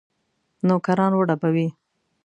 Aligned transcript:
نوکران 0.67 1.11
وډبوي. 1.15 1.67